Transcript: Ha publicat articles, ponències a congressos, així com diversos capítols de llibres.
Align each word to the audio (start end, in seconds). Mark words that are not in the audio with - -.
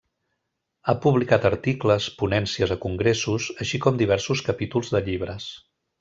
Ha 0.87 0.95
publicat 1.03 1.43
articles, 1.49 2.07
ponències 2.23 2.73
a 2.75 2.79
congressos, 2.89 3.51
així 3.65 3.81
com 3.87 3.99
diversos 4.03 4.43
capítols 4.51 4.91
de 4.97 5.03
llibres. 5.11 5.47